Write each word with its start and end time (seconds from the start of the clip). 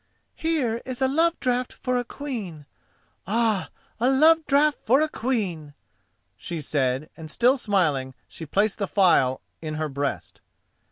"Here 0.33 0.81
is 0.83 0.99
a 0.99 1.07
love 1.07 1.39
draught 1.39 1.71
for 1.71 1.95
a 1.95 2.03
queen—ah, 2.03 3.69
a 3.99 4.09
love 4.09 4.43
draught 4.47 4.79
for 4.83 4.99
a 4.99 5.07
queen!" 5.07 5.75
she 6.35 6.59
said, 6.59 7.11
and, 7.15 7.29
still 7.29 7.55
smiling, 7.59 8.15
she 8.27 8.47
placed 8.47 8.79
the 8.79 8.87
phial 8.87 9.41
in 9.61 9.75
her 9.75 9.89
breast. 9.89 10.41